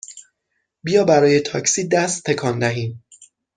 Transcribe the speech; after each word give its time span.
بیا 0.83 1.03
برای 1.03 1.39
تاکسی 1.39 1.87
دست 1.87 2.23
تکان 2.25 2.59
دهیم! 2.59 3.03